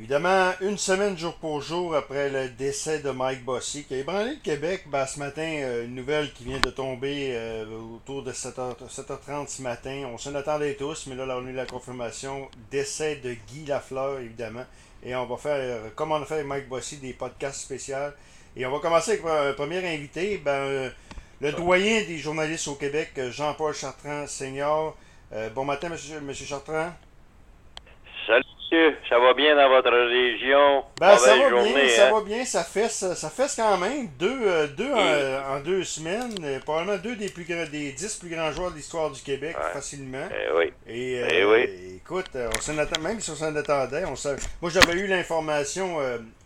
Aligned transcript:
Évidemment, 0.00 0.52
une 0.62 0.78
semaine 0.78 1.18
jour 1.18 1.34
pour 1.34 1.60
jour 1.60 1.94
après 1.94 2.30
le 2.30 2.48
décès 2.48 3.00
de 3.00 3.10
Mike 3.10 3.44
Bossy, 3.44 3.84
qui 3.84 3.92
a 3.92 3.98
ébranlé 3.98 4.30
le 4.30 4.40
Québec, 4.42 4.84
ben, 4.86 5.04
ce 5.04 5.18
matin, 5.18 5.42
euh, 5.42 5.84
une 5.84 5.94
nouvelle 5.94 6.32
qui 6.32 6.42
vient 6.44 6.58
de 6.58 6.70
tomber 6.70 7.32
euh, 7.34 7.66
autour 7.96 8.22
de 8.22 8.32
7h, 8.32 8.76
7h30 8.88 9.48
ce 9.48 9.60
matin. 9.60 10.08
On 10.10 10.16
s'en 10.16 10.34
attendait 10.34 10.72
tous, 10.72 11.06
mais 11.06 11.16
là, 11.16 11.26
on 11.38 11.46
a 11.46 11.50
eu 11.50 11.52
la 11.52 11.66
confirmation. 11.66 12.48
Décès 12.70 13.16
de 13.16 13.34
Guy 13.48 13.66
Lafleur, 13.66 14.20
évidemment. 14.20 14.64
Et 15.04 15.14
on 15.14 15.26
va 15.26 15.36
faire, 15.36 15.58
euh, 15.58 15.90
comme 15.94 16.12
on 16.12 16.22
a 16.22 16.24
fait 16.24 16.36
avec 16.36 16.46
Mike 16.46 16.68
Bossy, 16.70 16.96
des 16.96 17.12
podcasts 17.12 17.60
spéciaux. 17.60 17.96
Et 18.56 18.64
on 18.64 18.72
va 18.72 18.78
commencer 18.78 19.10
avec 19.10 19.24
un 19.26 19.52
premier 19.52 19.86
invité, 19.86 20.38
ben, 20.38 20.90
le 21.42 21.52
doyen 21.52 22.04
des 22.04 22.16
journalistes 22.16 22.68
au 22.68 22.74
Québec, 22.74 23.10
Jean-Paul 23.30 23.74
Chartrand, 23.74 24.26
senior. 24.26 24.96
bon 25.54 25.66
matin, 25.66 25.90
monsieur, 25.90 26.22
monsieur 26.22 26.46
Chartrand. 26.46 26.90
Ça 29.10 29.18
va 29.18 29.34
bien 29.34 29.56
dans 29.56 29.68
votre 29.68 29.90
région? 29.90 30.84
Ben, 31.00 31.16
ça 31.18 31.36
va 31.36 31.62
bien, 31.64 31.88
ça 31.88 32.06
hein? 32.06 32.12
va 32.12 32.20
bien, 32.20 32.44
ça 32.44 32.62
fesse, 32.62 33.12
ça 33.14 33.28
fesse 33.28 33.56
quand 33.56 33.76
même. 33.76 34.06
Deux, 34.16 34.38
euh, 34.46 34.68
deux 34.68 34.92
en, 34.92 35.58
deux 35.58 35.82
semaines, 35.82 36.32
euh, 36.44 36.60
probablement 36.60 36.96
deux 36.96 37.16
des 37.16 37.28
plus 37.28 37.42
grands, 37.42 37.66
des 37.68 37.90
dix 37.90 38.14
plus 38.14 38.28
grands 38.28 38.52
joueurs 38.52 38.70
de 38.70 38.76
l'histoire 38.76 39.10
du 39.10 39.20
Québec, 39.20 39.56
facilement. 39.72 40.28
Eh 40.30 40.56
oui. 40.56 40.72
Et, 40.86 41.24
eh 41.28 41.44
oui. 41.44 41.96
écoute, 41.96 42.30
on 42.36 42.60
s'en 42.60 42.78
attend, 42.78 43.00
même 43.00 43.18
si 43.18 43.30
on 43.30 43.34
s'en 43.34 43.56
attendait, 43.56 44.04
on 44.04 44.14
moi 44.62 44.70
j'avais 44.70 44.92
eu 44.92 45.08
l'information 45.08 45.96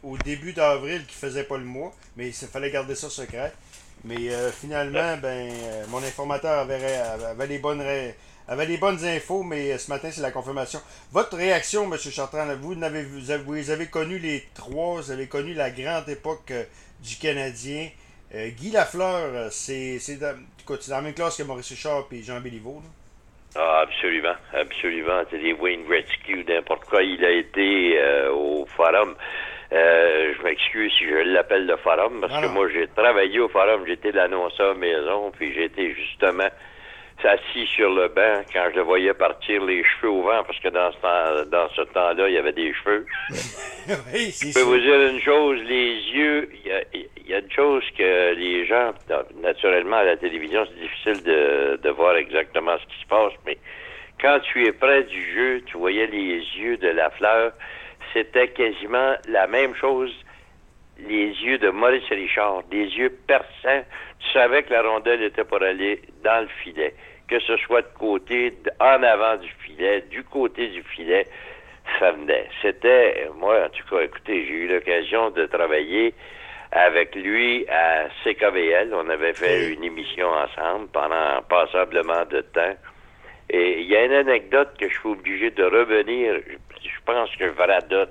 au 0.03 0.17
début 0.17 0.55
d'avril 0.55 1.05
qui 1.07 1.17
faisait 1.17 1.45
pas 1.45 1.59
le 1.59 1.65
mois, 1.65 1.93
mais 2.17 2.29
il 2.29 2.33
fallait 2.33 2.71
garder 2.71 2.95
ça 2.95 3.11
secret. 3.11 3.53
Mais 4.07 4.31
finalement, 4.59 5.19
ben, 5.19 5.53
mon 5.89 5.99
informateur 5.99 6.61
avait, 6.61 6.97
avait 6.97 7.47
les 7.47 7.59
bonnes 7.59 7.83
avait 8.49 8.67
les 8.67 8.77
bonnes 8.77 9.03
infos, 9.05 9.43
mais 9.43 9.73
euh, 9.73 9.79
ce 9.79 9.91
matin, 9.91 10.11
c'est 10.11 10.21
la 10.21 10.31
confirmation. 10.31 10.81
Votre 11.13 11.37
réaction, 11.37 11.85
M. 11.85 11.99
Chartrand, 11.99 12.47
vous 12.61 12.83
avez, 12.83 13.03
vous, 13.03 13.71
avez, 13.71 13.87
connu 13.87 14.19
les 14.19 14.45
trois, 14.55 14.97
vous 14.97 15.11
avez 15.11 15.27
connu 15.29 15.55
la 15.55 15.71
grande 15.71 16.09
époque 16.09 16.51
euh, 16.51 16.65
du 17.03 17.17
Canadien. 17.17 17.89
Euh, 18.35 18.49
Guy 18.51 18.71
Lafleur, 18.71 19.51
c'est 19.51 19.99
dans, 20.21 20.37
dans 20.67 20.77
la 20.89 21.01
même 21.01 21.15
classe 21.15 21.37
que 21.37 21.43
Maurice 21.43 21.71
Richard 21.71 22.07
et 22.13 22.23
Jean 22.23 22.41
Béliveau. 22.41 22.83
Ah, 23.57 23.85
absolument, 23.85 24.35
absolument. 24.53 25.23
C'est 25.31 25.39
des 25.39 25.53
Wayne 25.53 25.85
Gretzky 25.85 26.45
n'importe 26.47 26.85
quoi. 26.87 27.03
Il 27.03 27.25
a 27.25 27.31
été 27.31 27.97
au 28.33 28.67
Forum. 28.77 29.15
je 29.71 30.43
m'excuse 30.43 30.93
si 30.99 31.05
je 31.05 31.33
l'appelle 31.33 31.67
le 31.67 31.77
Forum, 31.77 32.21
parce 32.21 32.43
que 32.43 32.49
moi, 32.49 32.69
j'ai 32.73 32.89
travaillé 32.89 33.39
au 33.39 33.49
Forum. 33.49 33.85
J'étais 33.87 34.11
l'annonceur 34.11 34.75
maison, 34.75 35.31
puis 35.31 35.55
j'étais 35.55 35.95
justement 35.95 36.49
assis 37.23 37.67
sur 37.67 37.91
le 37.91 38.09
banc 38.09 38.43
quand 38.53 38.69
je 38.71 38.77
le 38.77 38.83
voyais 38.83 39.15
partir 39.15 39.65
les 39.65 39.83
cheveux 39.85 40.11
au 40.11 40.23
vent, 40.23 40.43
parce 40.45 40.59
que 40.59 40.69
dans 40.69 40.93
ce, 40.93 40.99
temps, 40.99 41.51
dans 41.51 41.69
ce 41.71 41.83
temps-là, 41.83 42.29
il 42.29 42.35
y 42.35 42.39
avait 42.39 42.53
des 42.53 42.73
cheveux. 42.75 43.07
je 43.31 44.55
peux 44.55 44.61
vous 44.61 44.79
dire 44.79 45.11
une 45.11 45.21
chose, 45.21 45.59
les 45.63 45.95
yeux, 46.13 46.51
il 46.65 47.29
y, 47.29 47.35
a, 47.35 47.39
une 47.39 47.51
chose 47.51 47.85
que 47.97 48.35
les 48.35 48.67
gens, 48.67 48.93
naturellement 49.43 49.97
à 49.97 50.05
la 50.05 50.17
télévision, 50.17 50.67
c'est 50.67 50.81
difficile 50.81 51.25
de, 51.25 51.81
de 51.83 51.91
voir 51.91 52.17
exactement 52.17 52.77
ce 52.79 52.95
qui 52.95 53.03
se 53.03 53.09
passe, 53.09 53.33
mais 53.47 53.59
quand 54.21 54.41
tu 54.41 54.67
es 54.67 54.73
près 54.73 55.05
du 55.05 55.35
jeu, 55.35 55.63
tu 55.67 55.77
voyais 55.77 56.07
les 56.07 56.39
yeux 56.57 56.77
de 56.77 56.89
la 56.89 57.11
fleur, 57.11 57.53
c'était 58.13 58.49
quasiment 58.49 59.15
la 59.29 59.47
même 59.47 59.75
chose 59.75 60.13
les 60.99 61.27
yeux 61.27 61.59
de 61.59 61.71
Maurice 61.71 62.09
Richard, 62.09 62.63
des 62.71 62.87
yeux 62.87 63.11
perçants. 63.27 63.85
Tu 64.21 64.31
savais 64.33 64.63
que 64.63 64.73
la 64.73 64.83
rondelle 64.83 65.23
était 65.23 65.45
pour 65.45 65.63
aller 65.63 66.01
dans 66.23 66.41
le 66.43 66.49
filet 66.63 66.95
que 67.29 67.41
ce 67.41 67.57
soit 67.59 67.83
de 67.83 67.99
côté, 67.99 68.55
en 68.81 69.03
avant 69.03 69.37
du 69.37 69.49
filet, 69.65 70.03
du 70.11 70.25
côté 70.25 70.69
du 70.69 70.83
filet, 70.83 71.27
ça 71.99 72.13
venait. 72.13 72.49
C'était, 72.63 73.29
moi, 73.37 73.65
en 73.65 73.69
tout 73.69 73.85
cas, 73.89 74.03
écoutez, 74.03 74.47
j'ai 74.47 74.53
eu 74.53 74.69
l'occasion 74.69 75.31
de 75.31 75.47
travailler 75.47 76.15
avec 76.73 77.15
lui 77.15 77.67
à 77.69 78.09
CKVL. 78.23 78.93
On 78.95 79.09
avait 79.09 79.33
fait 79.33 79.73
une 79.73 79.85
émission 79.85 80.29
ensemble 80.29 80.89
pendant 80.93 81.43
passablement 81.49 82.25
de 82.31 82.41
temps. 82.41 82.77
Et 83.51 83.81
il 83.81 83.87
y 83.87 83.97
a 83.97 84.05
une 84.05 84.13
anecdote 84.13 84.71
que 84.79 84.89
je 84.89 84.95
suis 84.99 85.09
obligé 85.09 85.51
de 85.51 85.65
revenir. 85.65 86.41
Je, 86.83 86.89
pense 87.05 87.31
que 87.37 87.47
je. 87.47 88.07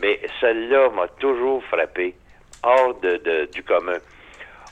Mais 0.00 0.20
celle-là 0.40 0.90
m'a 0.90 1.08
toujours 1.08 1.62
frappé, 1.64 2.14
hors 2.62 2.94
de, 3.00 3.48
du 3.52 3.62
commun. 3.62 3.98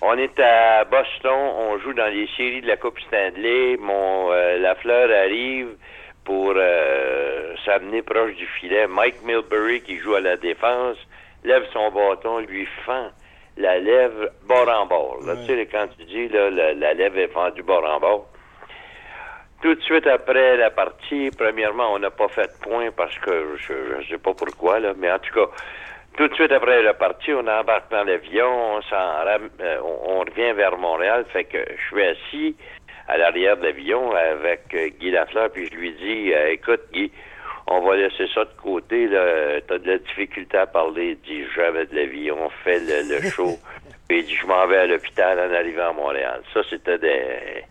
On 0.03 0.17
est 0.17 0.41
à 0.41 0.85
Boston, 0.85 1.31
on 1.33 1.79
joue 1.79 1.93
dans 1.93 2.07
les 2.07 2.27
séries 2.37 2.63
de 2.63 2.67
la 2.67 2.77
Coupe 2.77 2.99
Stanley. 3.01 3.77
Mon 3.79 4.33
euh, 4.33 4.59
la 4.59 4.75
fleur 4.75 5.11
arrive 5.11 5.77
pour 6.25 6.55
euh, 6.57 7.55
s'amener 7.67 8.01
proche 8.01 8.35
du 8.37 8.47
filet. 8.47 8.87
Mike 8.87 9.23
Milbury, 9.25 9.83
qui 9.83 9.99
joue 9.99 10.15
à 10.15 10.21
la 10.21 10.37
défense, 10.37 10.97
lève 11.45 11.65
son 11.73 11.91
bâton, 11.91 12.39
lui 12.39 12.67
fend 12.87 13.11
la 13.57 13.79
lèvre 13.79 14.31
bord 14.49 14.69
en 14.69 14.87
bord. 14.87 15.19
Là, 15.27 15.35
Tu 15.37 15.55
sais, 15.55 15.67
quand 15.67 15.87
tu 15.99 16.05
dis 16.05 16.29
là, 16.29 16.51
la, 16.51 16.95
lèvre 16.95 17.19
est 17.19 17.29
fendue 17.29 17.63
bord 17.63 17.85
en 17.85 18.01
bord. 18.01 18.30
Tout 19.63 19.75
de 19.75 19.81
suite 19.83 20.07
après 20.07 20.57
la 20.57 20.71
partie, 20.71 21.31
premièrement, 21.37 21.93
on 21.93 21.99
n'a 21.99 22.11
pas 22.11 22.29
fait 22.29 22.47
de 22.47 22.63
point 22.63 22.91
parce 22.97 23.17
que 23.19 23.57
je 23.57 23.99
ne 23.99 24.03
sais 24.05 24.19
pas 24.19 24.33
pourquoi, 24.33 24.81
là, 24.81 24.95
mais 24.97 25.13
en 25.13 25.19
tout 25.19 25.35
cas, 25.35 25.51
tout 26.17 26.29
de 26.29 26.35
suite 26.35 26.51
après 26.51 26.83
la 26.83 26.95
partie, 26.95 27.33
on 27.33 27.47
embarque 27.47 27.91
dans 27.91 28.05
l'avion, 28.05 28.77
on, 28.77 28.81
euh, 28.81 29.81
on, 29.83 30.21
revient 30.21 30.53
vers 30.55 30.77
Montréal, 30.79 31.27
fait 31.33 31.45
que 31.45 31.59
je 31.59 31.83
suis 31.89 32.03
assis 32.03 32.57
à 33.07 33.19
l'arrière 33.19 33.59
de 33.59 33.65
l'avion 33.65 34.13
avec 34.13 34.75
euh, 34.75 34.89
Guy 34.99 35.11
Lafleur, 35.11 35.51
puis 35.51 35.69
je 35.71 35.77
lui 35.77 35.93
dis, 35.93 36.33
euh, 36.33 36.53
écoute 36.53 36.81
Guy, 36.93 37.13
on 37.67 37.81
va 37.81 37.97
laisser 37.97 38.27
ça 38.35 38.45
de 38.45 38.61
côté, 38.63 39.09
là, 39.09 39.61
t'as 39.69 39.79
de 39.79 39.87
la 39.87 39.99
difficulté 39.99 40.57
à 40.57 40.67
parler, 40.67 41.11
il 41.11 41.21
dit, 41.21 41.45
j'avais 41.55 41.87
de 41.87 41.95
l'avion, 41.95 42.37
on 42.41 42.51
fait 42.65 42.81
le, 42.81 43.21
show, 43.31 43.59
puis 44.09 44.21
il 44.21 44.25
dit, 44.25 44.35
je 44.35 44.47
m'en 44.47 44.67
vais 44.67 44.79
à 44.79 44.87
l'hôpital 44.87 45.39
en 45.39 45.55
arrivant 45.55 45.91
à 45.91 45.93
Montréal. 45.93 46.41
Ça, 46.55 46.63
c'était 46.69 46.99
des... 46.99 47.65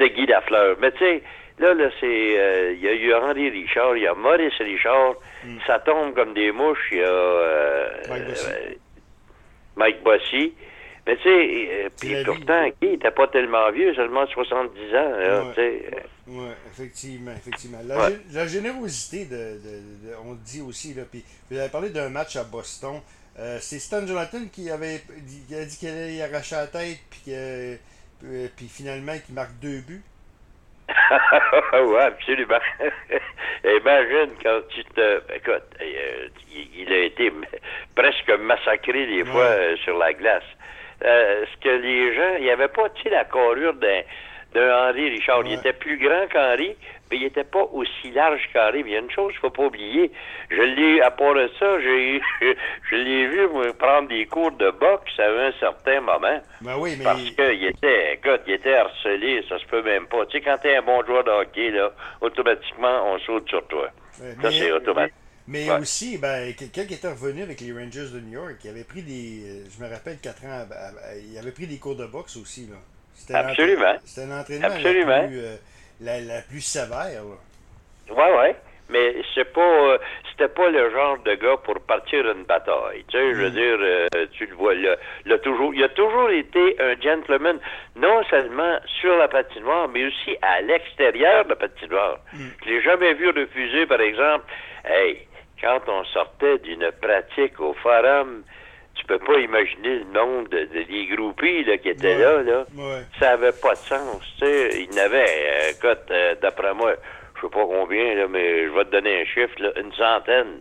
C'était 0.00 0.14
Guy 0.14 0.26
Lafleur. 0.26 0.76
Mais 0.80 0.92
tu 0.92 0.98
sais, 0.98 1.22
Là, 1.60 1.74
là, 1.74 1.90
c'est. 2.00 2.06
Euh, 2.38 2.72
il 2.72 2.80
y 2.80 2.88
a 2.88 2.94
eu 2.94 3.12
Henri 3.12 3.50
Richard, 3.50 3.94
il 3.94 4.04
y 4.04 4.06
a 4.06 4.14
Maurice 4.14 4.56
Richard. 4.58 5.14
Hmm. 5.44 5.58
Ça 5.66 5.78
tombe 5.78 6.14
comme 6.14 6.32
des 6.32 6.52
mouches. 6.52 6.88
Il 6.90 6.98
y 6.98 7.02
a. 7.02 7.06
Euh, 7.06 7.90
Mike 9.76 10.02
Bossy. 10.02 10.54
Mais 11.06 11.16
tu 11.16 11.22
sais, 11.22 11.90
puis 11.98 12.24
pourtant, 12.24 12.70
qui 12.80 12.88
n'était 12.88 13.10
pas 13.10 13.26
tellement 13.28 13.70
vieux, 13.72 13.94
seulement 13.94 14.26
70 14.26 14.94
ans. 14.94 15.52
oui, 16.28 16.46
effectivement, 16.70 17.32
effectivement. 17.32 17.78
La, 18.32 18.46
générosité, 18.46 19.24
de, 19.24 19.58
on 20.24 20.32
le 20.32 20.38
dit 20.44 20.60
aussi, 20.60 20.94
là, 20.94 21.02
puis 21.10 21.24
vous 21.50 21.58
avez 21.58 21.70
parlé 21.70 21.90
d'un 21.90 22.10
match 22.10 22.36
à 22.36 22.44
Boston. 22.44 23.00
Euh, 23.38 23.58
c'est 23.60 23.78
Stan 23.78 24.06
Jonathan 24.06 24.40
qui 24.52 24.70
avait 24.70 25.02
qui 25.48 25.54
a 25.54 25.64
dit 25.64 25.76
qu'il 25.78 25.88
allait 25.88 26.22
arracher 26.22 26.56
la 26.56 26.66
tête, 26.66 26.98
puis, 27.08 27.32
puis 28.56 28.68
finalement, 28.68 29.14
qui 29.24 29.32
marque 29.32 29.58
deux 29.60 29.80
buts. 29.80 30.02
oui, 31.72 31.98
absolument. 31.98 32.58
Imagine 33.64 34.30
quand 34.42 34.60
tu 34.68 34.84
te. 34.84 35.22
Écoute, 35.34 35.62
euh, 35.80 36.28
il 36.76 36.92
a 36.92 36.98
été 36.98 37.32
presque 37.94 38.30
massacré 38.40 39.06
des 39.06 39.24
fois 39.24 39.44
euh, 39.44 39.76
sur 39.84 39.96
la 39.98 40.12
glace. 40.12 40.42
Euh, 41.04 41.44
ce 41.52 41.60
que 41.62 41.68
les 41.68 42.14
gens. 42.14 42.36
Il 42.38 42.44
n'y 42.44 42.50
avait 42.50 42.68
pas, 42.68 42.88
tu 42.90 43.02
sais, 43.02 43.10
la 43.10 43.24
carrure 43.24 43.74
d'un 43.74 44.88
Henri 44.88 45.10
Richard. 45.10 45.42
Il 45.44 45.52
était 45.52 45.72
plus 45.72 45.98
grand 45.98 46.26
qu'Henri, 46.28 46.76
mais 47.10 47.16
il 47.16 47.22
n'était 47.24 47.44
pas 47.44 47.64
aussi 47.72 48.10
large 48.12 48.40
qu'Henri. 48.52 48.84
Mais 48.84 48.90
il 48.90 48.92
y 48.92 48.96
a 48.96 49.00
une 49.00 49.10
chose 49.10 49.32
qu'il 49.32 49.36
ne 49.36 49.40
faut 49.40 49.50
pas 49.50 49.64
oublier. 49.64 50.10
Je 50.50 50.62
l'ai, 50.62 51.00
à 51.00 51.10
part 51.10 51.34
ça, 51.58 51.80
j'ai, 51.80 52.20
je 52.90 52.96
l'ai 52.96 53.26
vu 53.26 53.48
prendre 53.78 54.08
des 54.08 54.26
cours 54.26 54.52
de 54.52 54.70
boxe 54.70 55.18
à 55.18 55.28
un 55.28 55.52
certain 55.58 56.00
moment. 56.00 56.40
Ben 56.60 56.76
oui, 56.78 56.94
mais... 56.98 57.04
Parce 57.04 57.22
qu'il 57.22 57.64
était, 57.64 58.14
écoute, 58.14 58.42
il 58.46 58.54
était 58.54 58.74
harcelé, 58.74 59.44
ça 59.48 59.58
se 59.58 59.66
peut 59.66 59.82
même 59.82 60.06
pas. 60.06 60.24
Tu 60.26 60.38
sais, 60.38 60.44
quand 60.44 60.58
t'es 60.62 60.76
un 60.76 60.82
bon 60.82 61.04
joueur 61.04 61.24
de 61.24 61.30
hockey, 61.30 61.70
là, 61.70 61.92
automatiquement, 62.20 63.12
on 63.12 63.18
saute 63.20 63.48
sur 63.48 63.66
toi. 63.66 63.90
ça, 64.42 64.50
c'est 64.50 64.72
automatique. 64.72 65.14
Mais 65.48 65.68
aussi, 65.72 66.16
ben, 66.16 66.54
quelqu'un 66.54 66.84
qui 66.84 66.94
était 66.94 67.08
revenu 67.08 67.42
avec 67.42 67.60
les 67.60 67.72
Rangers 67.72 68.10
de 68.14 68.20
New 68.20 68.34
York, 68.34 68.56
il 68.62 68.70
avait 68.70 68.84
pris 68.84 69.02
des, 69.02 69.42
euh, 69.44 69.64
je 69.68 69.82
me 69.82 69.90
rappelle, 69.90 70.18
quatre 70.18 70.44
ans, 70.44 70.64
il 71.28 71.36
avait 71.36 71.50
pris 71.50 71.66
des 71.66 71.78
cours 71.78 71.96
de 71.96 72.06
boxe 72.06 72.36
aussi, 72.36 72.68
là. 72.68 72.76
Absolument. 73.34 73.96
C'était 74.04 74.26
l'entraînement 74.26 75.28
la 76.00 76.18
plus, 76.18 76.28
la, 76.28 76.42
plus 76.42 76.60
sévère. 76.60 77.22
Oui, 78.10 78.16
oui. 78.16 78.54
Mais 78.88 79.14
c'est 79.34 79.52
pas 79.52 79.60
euh, 79.60 79.98
c'était 80.30 80.52
pas 80.52 80.68
le 80.68 80.90
genre 80.90 81.18
de 81.18 81.34
gars 81.34 81.56
pour 81.62 81.78
partir 81.80 82.28
une 82.28 82.44
bataille. 82.44 83.04
Tu 83.08 83.16
sais, 83.16 83.34
je 83.34 83.40
veux 83.40 83.50
mm. 83.50 83.52
dire, 83.52 83.76
euh, 83.80 84.26
tu 84.32 84.46
le 84.46 84.54
vois 84.54 84.74
là, 84.74 85.38
toujours. 85.38 85.72
Il 85.74 85.84
a 85.84 85.88
toujours 85.90 86.30
été 86.30 86.76
un 86.80 87.00
gentleman, 87.00 87.58
non 87.94 88.22
seulement 88.24 88.78
sur 89.00 89.16
la 89.16 89.28
patinoire, 89.28 89.88
mais 89.88 90.06
aussi 90.06 90.36
à 90.42 90.60
l'extérieur 90.62 91.44
de 91.44 91.50
la 91.50 91.56
patinoire. 91.56 92.18
Mm. 92.32 92.46
Je 92.64 92.70
l'ai 92.70 92.82
jamais 92.82 93.14
vu 93.14 93.28
refuser, 93.28 93.86
par 93.86 94.00
exemple, 94.00 94.44
hey, 94.84 95.28
quand 95.60 95.80
on 95.86 96.04
sortait 96.04 96.58
d'une 96.58 96.90
pratique 97.00 97.60
au 97.60 97.74
forum, 97.74 98.42
tu 99.00 99.06
peux 99.06 99.18
pas 99.18 99.38
imaginer 99.38 100.00
le 100.00 100.04
nombre 100.12 100.48
de, 100.50 100.64
des 100.64 101.06
groupies 101.06 101.64
là, 101.64 101.78
qui 101.78 101.88
étaient 101.88 102.18
là. 102.18 102.42
là. 102.42 102.64
Ça 103.18 103.30
avait 103.32 103.52
pas 103.52 103.72
de 103.72 103.78
sens. 103.78 104.22
Tu 104.38 104.44
sais. 104.44 104.82
Il 104.82 104.94
n'avait, 104.94 105.24
euh, 105.24 105.70
écoute, 105.70 106.04
euh, 106.10 106.34
d'après 106.42 106.74
moi, 106.74 106.94
je 107.36 107.40
sais 107.40 107.50
pas 107.50 107.64
combien, 107.64 108.14
là, 108.14 108.28
mais 108.28 108.66
je 108.66 108.70
vais 108.70 108.84
te 108.84 108.90
donner 108.90 109.22
un 109.22 109.24
chiffre, 109.24 109.54
là, 109.58 109.70
une 109.76 109.92
centaine. 109.94 110.60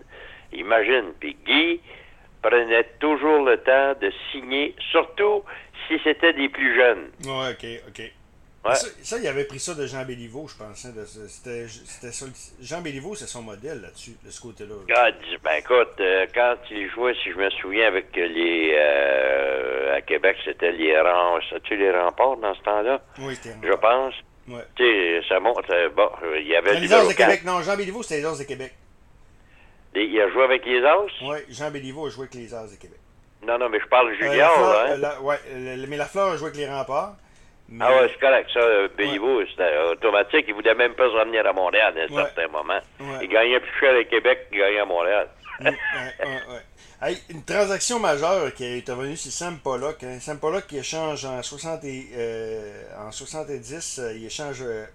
Imagine. 0.54 1.14
Puis 1.20 1.36
Guy 1.46 1.82
prenait 2.42 2.86
toujours 3.00 3.44
le 3.44 3.58
temps 3.58 3.94
de 4.02 4.12
signer, 4.32 4.74
surtout 4.92 5.44
si 5.88 6.00
c'était 6.04 6.34
des 6.34 6.48
plus 6.48 6.76
jeunes. 6.76 7.10
Ouais, 7.26 7.52
OK, 7.52 7.66
OK. 7.90 8.12
Ça, 8.66 8.88
ça, 9.02 9.18
il 9.18 9.28
avait 9.28 9.46
pris 9.46 9.60
ça 9.60 9.74
de 9.74 9.86
Jean 9.86 10.04
Béliveau, 10.04 10.48
je 10.48 10.56
pense. 10.56 10.86
Hein, 10.86 10.92
c'était, 11.28 11.66
Jean 12.62 12.82
Béliveau, 12.82 13.16
c'est 13.16 13.28
son 13.28 13.42
modèle 13.42 13.82
là-dessus, 13.82 14.18
de 14.24 14.30
ce 14.30 14.42
côté-là. 14.42 14.76
Ah, 14.96 15.10
ben 15.44 15.54
écoute, 15.60 16.00
euh, 16.00 16.28
quand 16.34 16.56
il 16.70 16.90
jouait, 16.90 17.14
si 17.24 17.32
je 17.32 17.38
me 17.38 17.50
souviens, 17.52 17.88
avec 17.88 18.14
les... 18.16 18.76
Euh, 18.78 19.96
à 19.96 20.02
Québec, 20.02 20.38
c'était 20.44 20.74
les 20.74 20.96
remparts. 21.00 21.40
tu 21.64 21.78
les 21.78 21.92
remparts 21.92 22.38
dans 22.38 22.54
ce 22.54 22.62
temps-là? 22.62 23.02
Oui, 23.20 23.36
c'était 23.36 23.56
Je 23.64 23.74
pense. 23.74 24.14
Ouais. 24.48 24.66
Tu 24.76 24.84
sais, 24.84 25.28
ça 25.30 25.40
monte... 25.40 25.70
Euh, 25.70 25.90
bon, 25.96 26.10
il 26.38 26.48
y 26.48 26.56
avait... 26.56 26.80
les 26.80 26.94
As 26.94 27.08
de 27.08 27.14
Québec, 27.14 27.44
non, 27.46 27.62
Jean 27.62 27.78
Béliveau, 27.78 28.04
c'était 28.04 28.18
les 28.18 28.26
As 28.26 28.40
de 28.40 28.44
Québec. 28.44 28.74
il 29.96 30.22
a 30.22 30.30
joué 30.32 30.44
avec 30.44 30.66
les 30.66 30.84
As? 30.84 31.06
Oui, 31.24 31.38
Jean 31.50 31.72
Béliveau 31.72 32.08
a 32.08 32.10
joué 32.10 32.24
avec 32.24 32.36
les 32.36 32.54
As 32.54 32.70
de 32.70 32.76
Québec. 32.76 33.00
Non, 33.48 33.58
non, 33.58 33.70
mais 33.70 33.80
je 33.80 33.88
parle 33.88 34.14
junior, 34.16 34.60
là. 34.60 34.96
Hein? 34.96 35.18
oui, 35.22 35.36
mais 35.88 35.96
la 35.96 36.06
Fleur 36.06 36.28
a 36.28 36.36
joué 36.36 36.48
avec 36.48 36.58
les 36.58 36.70
remparts. 36.70 37.16
Ah 37.80 37.92
ouais, 37.92 38.10
c'est 38.12 38.20
correct. 38.20 38.50
Ça, 38.54 38.60
euh, 38.60 38.88
Béliveau, 38.98 39.42
c'était 39.46 39.78
automatique. 39.92 40.46
Il 40.48 40.56
voulait 40.56 40.74
même 40.74 40.94
pas 40.94 41.06
se 41.06 41.16
revenir 41.16 41.46
à 41.46 41.54
Montréal 41.54 41.94
à 41.98 42.04
un 42.04 42.16
certain 42.16 42.48
moment. 42.48 42.80
Il 43.22 43.28
gagnait 43.28 43.60
plus 43.60 43.80
cher 43.80 43.96
à 43.96 44.04
Québec 44.04 44.48
qu'il 44.50 44.60
gagnait 44.60 44.80
à 44.80 44.86
Montréal. 44.86 45.28
hey, 47.02 47.18
une 47.30 47.44
transaction 47.44 48.00
majeure 48.00 48.54
qui 48.54 48.64
est 48.64 48.90
revenue, 48.90 49.18
c'est 49.18 49.32
Sam 49.32 49.60
Pollock. 49.60 50.04
Hein. 50.04 50.20
Sam 50.20 50.40
Pollock 50.40 50.68
qui 50.68 50.78
échange 50.78 51.26
en, 51.26 51.42
60 51.44 51.82
euh, 51.84 52.84
en 52.98 53.12
70, 53.12 54.00
euh, 54.00 54.14
il 54.16 54.26
échange 54.26 54.62
euh, 54.62 54.86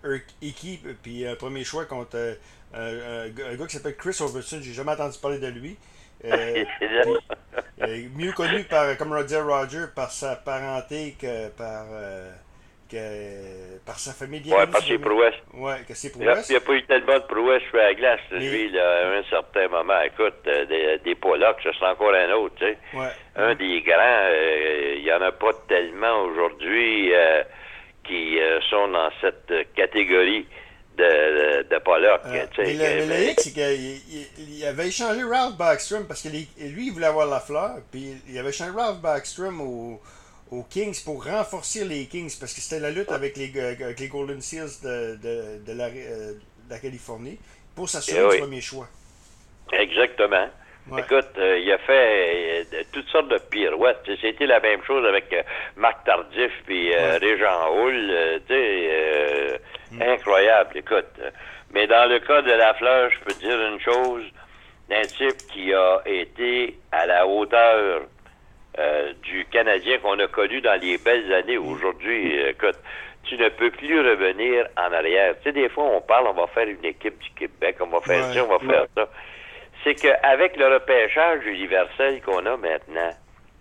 puis 1.03 1.27
un 1.27 1.35
premier 1.37 1.65
choix 1.65 1.85
contre 1.85 2.39
un, 2.75 3.29
gars 3.29 3.67
qui 3.67 3.77
s'appelle 3.77 3.97
Chris 3.97 4.17
Overton. 4.21 4.61
J'ai 4.63 4.73
jamais 4.73 4.93
entendu 4.93 5.19
parler 5.19 5.39
de 5.39 5.49
lui. 5.49 5.77
mieux 8.17 8.33
connu 8.33 8.65
par, 8.65 8.97
comme 8.97 9.13
Roger 9.13 9.43
Roger 9.43 9.85
par 9.95 10.11
sa 10.11 10.37
parenté 10.37 11.15
que 11.21 11.49
par 11.51 11.85
par 13.85 13.99
sa 13.99 14.13
famille 14.13 14.41
bien. 14.41 14.57
Ouais, 14.57 14.67
par 14.67 14.83
ses 14.83 14.99
prouesses. 14.99 15.35
Ouais, 15.53 15.77
que 15.87 15.95
ses 15.95 16.11
prouesses. 16.11 16.49
Il 16.49 16.53
n'y 16.53 16.59
a, 16.59 16.61
pas 16.61 16.73
eu 16.73 16.83
tellement 16.85 17.19
de 17.19 17.25
prouesses 17.25 17.63
sur 17.69 17.77
la 17.77 17.95
glace, 17.95 18.21
lui, 18.33 18.71
là, 18.71 19.07
à 19.07 19.19
un 19.19 19.25
certain 19.25 19.69
moment. 19.69 20.01
Écoute, 20.03 20.35
euh, 20.47 20.65
des, 20.67 20.99
des 21.05 21.15
Pollock, 21.15 21.57
ça 21.63 21.71
c'est 21.79 21.87
encore 21.87 22.15
un 22.15 22.33
autre, 22.33 22.55
tu 22.57 22.65
sais. 22.65 22.79
Ouais. 22.95 23.09
Un 23.37 23.55
des 23.55 23.81
grands, 23.83 23.99
euh, 23.99 24.95
il 24.99 25.05
n'y 25.05 25.13
en 25.13 25.23
a 25.23 25.33
pas 25.33 25.53
tellement 25.69 26.23
aujourd'hui 26.23 27.13
euh, 27.15 27.43
qui 28.05 28.39
sont 28.69 28.89
dans 28.89 29.11
cette 29.21 29.73
catégorie 29.75 30.47
de, 30.97 31.63
de, 31.69 31.79
Pollock. 31.79 32.21
mais 32.27 32.47
le, 32.59 33.09
le, 33.09 33.31
hic, 33.31 33.41
c'est 33.41 33.53
qu'il 33.53 34.65
avait 34.65 34.89
échangé 34.89 35.25
Ralph 35.25 35.57
Backstrom 35.57 36.07
parce 36.07 36.23
que 36.23 36.29
lui, 36.29 36.47
il 36.59 36.93
voulait 36.93 37.07
avoir 37.07 37.27
la 37.27 37.41
fleur, 37.41 37.79
puis 37.91 38.15
il 38.29 38.39
avait 38.39 38.51
échangé 38.51 38.71
Ralph 38.71 38.99
Backstrom 38.99 39.61
au 39.61 40.01
aux 40.55 40.63
Kings 40.65 41.03
pour 41.05 41.25
renforcer 41.25 41.85
les 41.85 42.07
Kings 42.07 42.35
parce 42.39 42.55
que 42.55 42.61
c'était 42.61 42.81
la 42.81 42.91
lutte 42.91 43.11
avec 43.11 43.37
les, 43.37 43.53
avec 43.61 43.99
les 43.99 44.09
Golden 44.09 44.41
Seals 44.41 44.81
de, 44.83 45.17
de, 45.17 45.65
de, 45.65 45.73
la, 45.73 45.87
euh, 45.87 46.35
la, 46.71 46.79
Californie 46.79 47.39
pour 47.75 47.89
s'assurer 47.89 48.25
eh 48.29 48.35
du 48.35 48.41
premier 48.41 48.61
choix. 48.61 48.89
Exactement. 49.73 50.49
Écoute, 50.99 51.31
euh, 51.39 51.59
il 51.59 51.73
a 51.73 51.79
fait 51.79 52.67
euh, 52.73 52.83
toutes 52.93 53.09
sortes 53.09 53.29
de 53.29 53.39
pirouettes. 53.39 54.07
C'était 54.21 54.47
la 54.47 54.61
même 54.61 54.83
chose 54.85 55.05
avec 55.07 55.35
Marc 55.77 56.05
Tardif 56.05 56.53
et 56.69 56.95
Régent 56.95 57.75
Hull. 57.75 58.41
Mm. 59.91 60.03
Incroyable, 60.03 60.77
écoute. 60.77 61.21
Mais 61.73 61.87
dans 61.87 62.09
le 62.09 62.21
cas 62.21 62.43
de 62.43 62.53
la 62.53 62.75
fleur, 62.75 63.11
je 63.11 63.19
peux 63.21 63.41
dire 63.41 63.59
une 63.61 63.81
chose 63.81 64.25
d'un 64.91 65.03
type 65.03 65.39
qui 65.53 65.73
a 65.73 66.03
été 66.05 66.79
à 66.93 67.07
la 67.07 67.27
hauteur 67.27 68.03
euh, 68.77 69.13
du 69.23 69.45
Canadien 69.53 69.99
qu'on 69.99 70.19
a 70.19 70.27
connu 70.27 70.61
dans 70.61 70.81
les 70.81 70.99
belles 70.99 71.33
années. 71.33 71.59
Aujourd'hui, 71.59 72.41
euh, 72.41 72.51
écoute, 72.51 72.77
tu 73.23 73.37
ne 73.37 73.49
peux 73.49 73.71
plus 73.71 74.01
revenir 74.01 74.67
en 74.77 74.93
arrière. 74.93 75.37
Tu 75.37 75.45
sais, 75.45 75.53
des 75.53 75.69
fois, 75.69 75.85
on 75.85 76.01
parle, 76.01 76.27
on 76.27 76.33
va 76.33 76.49
faire 76.49 76.67
une 76.67 76.85
équipe 76.85 77.17
du 77.21 77.31
Québec, 77.31 77.77
on 77.81 77.87
va 77.87 78.01
faire 78.01 78.25
ça, 78.33 78.45
on 78.45 78.49
va 78.49 78.59
faire 78.59 78.87
ça. 78.97 79.09
C'est 79.85 79.95
qu'avec 79.95 80.57
le 80.57 80.75
repêchage 80.75 81.47
universel 81.47 82.21
qu'on 82.23 82.45
a 82.47 82.57
maintenant, 82.57 83.11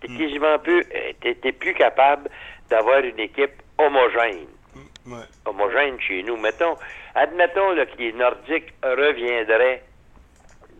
t'es 0.00 0.08
mm. 0.08 0.18
quasiment 0.18 0.58
plus, 0.58 0.80
euh, 0.80 1.12
t'es, 1.20 1.52
plus 1.52 1.74
capable 1.74 2.28
d'avoir 2.68 2.98
une 2.98 3.20
équipe 3.20 3.62
homogène. 3.78 4.48
Mm, 5.06 5.14
homogène 5.46 6.00
chez 6.00 6.24
nous. 6.24 6.36
Mettons, 6.36 6.74
admettons 7.14 7.76
que 7.76 7.98
les 7.98 8.12
Nordiques 8.14 8.74
reviendraient 8.82 9.84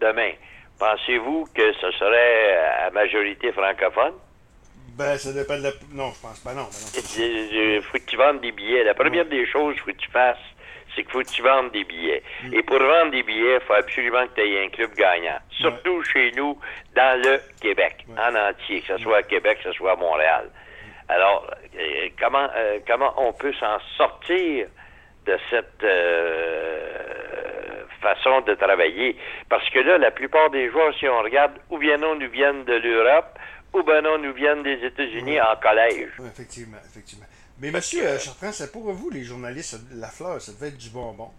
demain. 0.01 0.33
Pensez-vous 0.81 1.47
que 1.55 1.73
ce 1.75 1.91
serait 1.93 2.57
à 2.85 2.91
majorité 2.91 3.53
francophone? 3.53 4.15
Ben, 4.97 5.19
ça 5.19 5.33
dépend 5.33 5.59
de 5.59 5.65
la. 5.65 5.71
Non, 5.93 6.13
je 6.15 6.21
pense 6.21 6.39
pas, 6.41 6.55
non. 6.55 6.69
Il 7.19 7.83
faut 7.83 7.99
que 7.99 8.05
tu 8.05 8.17
vendes 8.17 8.41
des 8.41 8.53
billets. 8.53 8.85
La 8.85 8.95
première 8.95 9.27
des 9.27 9.45
choses 9.47 9.75
qu'il 9.75 9.83
faut 9.83 9.91
que 9.91 9.97
tu 9.97 10.11
fasses, 10.11 10.39
c'est 10.95 11.03
qu'il 11.03 11.11
faut 11.11 11.23
que 11.23 11.29
tu 11.29 11.43
vendes 11.43 11.73
des 11.73 11.83
billets. 11.83 12.23
Mm. 12.45 12.55
Et 12.55 12.63
pour 12.63 12.79
vendre 12.79 13.11
des 13.11 13.25
billets, 13.25 13.59
il 13.61 13.67
faut 13.67 13.73
absolument 13.73 14.25
que 14.29 14.35
tu 14.35 14.43
aies 14.43 14.65
un 14.65 14.69
club 14.69 14.95
gagnant. 14.95 15.39
Surtout 15.51 16.01
chez 16.05 16.31
nous, 16.37 16.57
dans 16.95 17.21
le 17.21 17.41
Québec, 17.61 18.07
en 18.17 18.37
entier, 18.37 18.83
que 18.83 18.97
ce 18.97 19.03
soit 19.03 19.19
à 19.19 19.23
Québec, 19.25 19.59
que 19.65 19.73
ce 19.73 19.77
soit 19.77 19.93
à 19.93 19.97
Montréal. 19.97 20.49
Alors, 21.09 21.51
euh, 21.77 22.09
comment, 22.19 22.49
euh, 22.57 22.79
comment 22.87 23.13
on 23.17 23.33
peut 23.33 23.53
s'en 23.55 23.79
sortir 23.97 24.69
de 25.27 25.39
cette 25.51 25.83
euh, 25.83 27.83
façon 28.01 28.43
de 28.43 28.55
travailler? 28.55 29.17
Parce 29.49 29.69
que 29.71 29.81
là, 29.81 29.99
la 29.99 30.13
plupart 30.13 30.51
des 30.51 30.71
joueurs, 30.71 30.95
si 30.99 31.09
on 31.09 31.21
regarde, 31.21 31.55
ou 31.71 31.79
bien 31.79 31.99
non, 31.99 32.15
nous 32.15 32.31
viennent 32.31 32.65
de 32.65 32.75
l'Europe, 32.75 33.37
ou 33.75 33.83
ben 33.83 34.03
non, 34.03 34.19
nous 34.19 34.33
viennent 34.33 34.63
des 34.63 34.85
États-Unis 34.85 35.41
en 35.41 35.57
collège. 35.57 36.11
effectivement, 36.27 36.79
effectivement. 36.85 37.27
Mais 37.61 37.71
monsieur 37.71 38.07
euh, 38.07 38.19
Chartrand, 38.19 38.53
c'est 38.53 38.73
pour 38.73 38.91
vous, 38.93 39.11
les 39.11 39.25
journalistes, 39.25 39.79
la 39.95 40.09
fleur, 40.09 40.41
ça 40.41 40.53
devait 40.53 40.69
être 40.69 40.79
du 40.79 40.91
bonbon. 40.91 41.31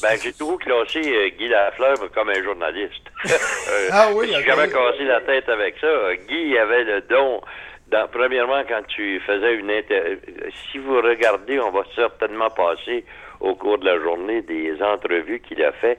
Ben, 0.00 0.16
j'ai 0.22 0.32
toujours 0.32 0.58
classé 0.58 1.00
euh, 1.00 1.28
Guy 1.36 1.48
Lafleur 1.48 1.96
comme 2.14 2.30
un 2.30 2.42
journaliste. 2.42 3.02
euh, 3.26 3.88
ah 3.90 4.08
oui, 4.14 4.30
J'ai 4.32 4.44
jamais 4.44 4.68
cassé 4.68 5.04
la 5.04 5.20
tête 5.20 5.48
avec 5.48 5.76
ça. 5.80 6.16
Guy 6.28 6.56
avait 6.56 6.84
le 6.84 7.02
don. 7.02 7.40
Dans, 7.88 8.08
premièrement, 8.08 8.62
quand 8.68 8.82
tu 8.88 9.20
faisais 9.20 9.54
une 9.54 9.70
inter... 9.70 10.18
Si 10.70 10.78
vous 10.78 11.00
regardez, 11.02 11.58
on 11.58 11.72
va 11.72 11.82
certainement 11.94 12.48
passer 12.50 13.04
au 13.40 13.54
cours 13.54 13.78
de 13.78 13.86
la 13.86 13.98
journée 14.00 14.42
des 14.42 14.80
entrevues 14.82 15.40
qu'il 15.40 15.62
a 15.62 15.72
fait. 15.72 15.98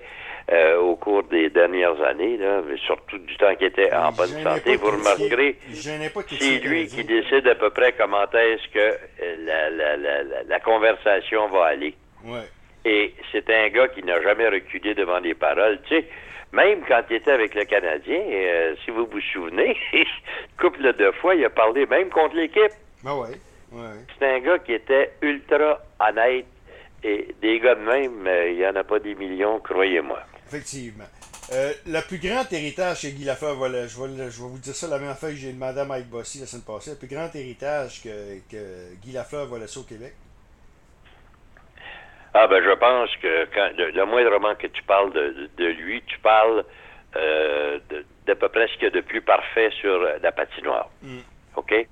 Euh, 0.52 0.80
au 0.80 0.98
cours 0.98 1.24
des 1.24 1.50
dernières 1.50 2.02
années, 2.02 2.36
là, 2.36 2.62
mais 2.68 2.76
surtout 2.86 3.18
du 3.20 3.38
temps 3.38 3.56
qu'il 3.56 3.68
était 3.68 3.94
en 3.94 4.12
bonne 4.12 4.28
santé. 4.44 4.76
Vous 4.76 4.92
remarquerez, 4.92 5.56
c'est 5.72 6.60
lui 6.60 6.88
qui 6.88 7.06
décide 7.06 7.48
à 7.48 7.56
peu 7.56 7.70
près 7.70 7.94
comment 7.94 8.30
est-ce 8.34 8.68
que 8.74 8.80
euh, 8.80 9.36
la, 9.46 9.70
la, 9.70 9.96
la, 9.96 10.44
la, 10.44 10.60
conversation 10.60 11.48
va 11.48 11.68
aller. 11.68 11.96
Et 12.84 13.14
c'est 13.32 13.50
un 13.50 13.70
gars 13.70 13.88
qui 13.88 14.04
n'a 14.04 14.22
jamais 14.22 14.50
reculé 14.50 14.94
devant 14.94 15.20
les 15.20 15.36
paroles. 15.36 15.80
Tu 15.88 15.96
sais, 15.96 16.06
même 16.52 16.82
quand 16.86 17.02
il 17.10 17.16
était 17.16 17.32
avec 17.32 17.56
le 17.56 17.64
Canadien, 17.64 18.20
euh, 18.20 18.76
si 18.84 18.92
vous 18.92 19.06
vous 19.06 19.22
souvenez, 19.32 19.78
couple 20.60 20.92
de 20.92 21.12
fois, 21.22 21.34
il 21.34 21.46
a 21.46 21.50
parlé 21.50 21.86
même 21.86 22.10
contre 22.10 22.36
l'équipe. 22.36 22.74
Ah 23.06 23.16
ouais. 23.16 23.38
C'est 24.20 24.28
un 24.28 24.40
gars 24.40 24.60
qui 24.60 24.74
était 24.74 25.14
ultra 25.22 25.80
honnête. 25.98 26.46
Et 27.06 27.34
des 27.42 27.60
gars 27.62 27.76
de 27.76 27.82
même, 27.82 28.30
il 28.50 28.58
n'y 28.58 28.68
en 28.68 28.76
a 28.76 28.84
pas 28.84 29.00
des 29.00 29.16
millions, 29.16 29.60
croyez-moi. 29.60 30.20
Effectivement. 30.52 31.06
Euh, 31.54 31.74
le 31.88 32.02
plus 32.02 32.18
grand 32.18 32.52
héritage 32.52 33.02
chez 33.02 33.12
Guy 33.12 33.24
Lafleur, 33.24 33.56
voilà, 33.56 33.88
je, 33.88 33.98
vais, 33.98 34.30
je 34.30 34.42
vais 34.42 34.50
vous 34.50 34.58
dire 34.58 34.76
ça 34.76 34.88
la 34.88 35.00
même 35.00 35.16
fois 35.16 35.30
que 35.30 35.36
j'ai 35.36 35.54
demandé 35.54 35.80
à 35.80 35.86
Mike 35.86 36.08
Bossy 36.08 36.40
la 36.40 36.46
semaine 36.46 36.64
passée. 36.64 36.92
Le 36.92 36.98
plus 36.98 37.08
grand 37.08 37.34
héritage 37.34 38.04
que, 38.04 38.40
que 38.50 38.96
Guy 39.02 39.14
Lafleur 39.14 39.48
va 39.48 39.60
laisser 39.60 39.80
au 39.80 39.84
Québec? 39.84 40.14
Ah 42.34 42.48
ben 42.48 42.64
je 42.64 42.72
pense 42.72 43.10
que 43.22 43.46
quand 43.54 43.70
le, 43.78 44.06
moindrement 44.06 44.56
que 44.56 44.68
tu 44.68 44.84
parles 44.84 45.12
de, 45.14 45.50
de 45.58 45.66
lui, 45.66 46.02
tu 46.08 46.18
parles 46.20 46.64
euh, 47.18 47.80
d'à 48.26 48.36
peu 48.36 48.50
près 48.50 48.68
ce 48.68 48.74
qu'il 48.74 48.84
y 48.84 48.88
a 48.88 48.90
de 48.90 49.02
plus 49.02 49.22
parfait 49.22 49.70
sur 49.82 50.00
la 50.22 50.32
patinoire. 50.32 50.90
Mm. 51.02 51.20
OK? 51.56 51.88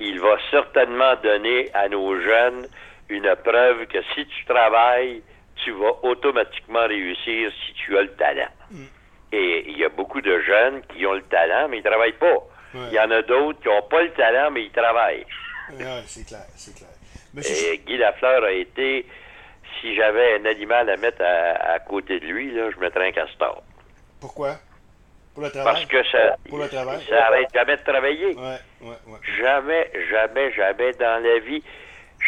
Il 0.00 0.20
va 0.20 0.36
certainement 0.50 1.14
donner 1.22 1.70
à 1.74 1.88
nos 1.88 2.18
jeunes 2.20 2.66
une 3.08 3.34
preuve 3.44 3.86
que 3.86 3.98
si 4.14 4.26
tu 4.26 4.44
travailles, 4.46 5.22
tu 5.56 5.72
vas 5.72 5.92
automatiquement 6.02 6.86
réussir 6.86 7.50
si 7.66 7.72
tu 7.74 7.96
as 7.96 8.02
le 8.02 8.14
talent. 8.14 8.50
Mm. 8.70 8.84
Et 9.32 9.64
il 9.68 9.78
y 9.78 9.84
a 9.84 9.88
beaucoup 9.88 10.20
de 10.20 10.40
jeunes 10.40 10.82
qui 10.88 11.04
ont 11.06 11.14
le 11.14 11.22
talent, 11.22 11.68
mais 11.68 11.78
ils 11.78 11.84
ne 11.84 11.90
travaillent 11.90 12.12
pas. 12.12 12.46
Il 12.74 12.92
y 12.92 12.98
en 12.98 13.10
a 13.10 13.22
d'autres 13.22 13.60
qui 13.60 13.68
n'ont 13.68 13.82
pas 13.82 14.02
le 14.02 14.10
talent, 14.12 14.50
mais 14.50 14.64
ils 14.64 14.72
travaillent. 14.72 15.26
Oui, 15.70 15.84
c'est 16.06 16.26
clair, 16.26 16.44
c'est 16.56 16.74
clair. 16.74 16.90
Et 17.36 17.78
Guy 17.78 17.96
Lafleur 17.96 18.44
a 18.44 18.52
été, 18.52 19.06
si 19.80 19.94
j'avais 19.94 20.38
un 20.40 20.44
animal 20.44 20.88
à 20.90 20.96
mettre 20.96 21.22
à, 21.22 21.78
côté 21.80 22.20
de 22.20 22.26
lui, 22.26 22.52
là, 22.52 22.70
je 22.70 22.78
mettrais 22.78 23.08
un 23.08 23.12
castor. 23.12 23.62
Pourquoi? 24.20 24.56
Pour 25.34 25.42
le 25.42 25.50
travail? 25.50 25.72
Parce 25.72 25.86
que 25.86 26.10
ça, 26.10 26.36
Pour 26.48 26.58
le 26.58 26.68
travail? 26.68 27.00
ça 27.08 27.26
arrête 27.26 27.48
jamais 27.52 27.76
de 27.76 27.82
travailler. 27.82 28.34
Ouais, 28.36 28.58
ouais, 28.82 28.96
ouais. 29.06 29.18
Jamais, 29.36 29.90
jamais, 30.10 30.52
jamais 30.52 30.92
dans 30.92 31.22
la 31.22 31.38
vie. 31.40 31.62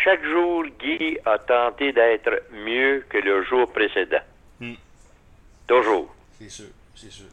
Chaque 0.04 0.24
jour, 0.24 0.64
Guy 0.78 1.18
a 1.24 1.38
tenté 1.38 1.92
d'être 1.92 2.42
mieux 2.52 3.04
que 3.08 3.18
le 3.18 3.44
jour 3.44 3.70
précédent. 3.72 4.22
Hmm. 4.60 4.74
Toujours. 5.66 6.14
C'est 6.38 6.50
sûr. 6.50 6.66
c'est 6.94 7.10
sûr. 7.10 7.26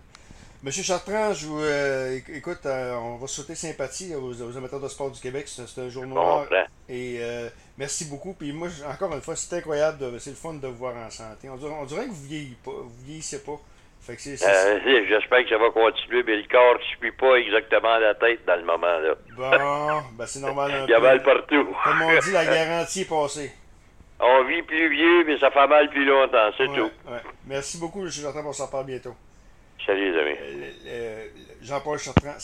Monsieur 0.64 0.82
Chartrand, 0.82 1.34
je 1.34 1.46
vous, 1.46 1.60
euh, 1.60 2.18
écoute, 2.30 2.66
euh, 2.66 2.94
on 2.96 3.18
va 3.18 3.28
souhaiter 3.28 3.54
sympathie 3.54 4.16
aux, 4.16 4.32
aux, 4.42 4.58
amateurs 4.58 4.80
de 4.80 4.88
sport 4.88 5.12
du 5.12 5.20
Québec. 5.20 5.46
C'est 5.46 5.82
un 5.82 5.90
jour 5.90 6.06
noir. 6.06 6.48
Et 6.88 7.18
euh, 7.20 7.50
merci 7.78 8.06
beaucoup. 8.06 8.34
Puis 8.34 8.54
moi, 8.54 8.70
encore 8.90 9.14
une 9.14 9.22
fois, 9.22 9.36
c'est 9.36 9.58
incroyable. 9.58 10.22
C'est 10.22 10.30
le 10.30 10.38
fun 10.38 10.54
de 10.54 10.66
vous 10.66 10.78
voir 10.78 10.96
en 10.96 11.10
santé. 11.10 11.50
On 11.50 11.58
dirait, 11.58 11.76
on 11.82 11.86
dirait 11.86 12.06
que 12.06 12.12
vous 12.12 12.24
vieillissez 12.24 12.58
pas. 12.64 12.72
Vous 12.72 13.06
vieillissez 13.06 13.44
pas. 13.44 13.60
C'est, 14.06 14.18
J'espère 14.36 15.44
que 15.44 15.50
ça 15.50 15.58
va 15.58 15.70
continuer, 15.70 16.24
mais 16.24 16.36
le 16.36 16.48
corps 16.52 16.76
ne 16.76 16.84
suit 16.98 17.12
pas 17.14 17.36
exactement 17.36 17.98
la 18.00 18.14
tête 18.16 18.46
dans 18.46 18.56
le 18.58 18.66
moment. 18.66 19.00
là. 19.00 19.16
Bon, 19.38 20.04
ben 20.18 20.26
c'est 20.26 20.40
normal. 20.42 20.84
Il 20.88 20.92
y 20.92 20.94
a 20.94 21.00
mal 21.00 21.24
partout. 21.24 21.74
Comme 21.84 22.02
on 22.02 22.20
dit, 22.20 22.32
la 22.32 22.46
garantie 22.54 23.02
est 23.02 23.10
passée. 23.10 23.54
On 24.20 24.44
vit 24.44 24.62
plus 24.62 24.90
vieux, 24.90 25.24
mais 25.26 25.38
ça 25.40 25.52
fait 25.52 25.68
mal 25.68 25.90
plus 25.90 26.06
longtemps, 26.06 26.50
c'est 26.58 26.68
tout. 26.68 26.92
Ouais. 27.10 27.20
Merci 27.48 27.78
beaucoup, 27.78 28.02
M. 28.02 28.10
Chartrand. 28.10 28.44
On 28.46 28.54
s'en 28.54 28.68
parle 28.68 28.86
bientôt. 28.86 29.16
Salut, 29.86 30.12
les 30.14 30.20
amis. 30.20 30.38
Euh, 30.88 31.28
Jean-Paul 31.62 31.98
Chartrand, 32.00 32.36